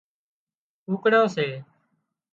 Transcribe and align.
ڪوڪڙان 0.85 1.25
سي 1.35 1.47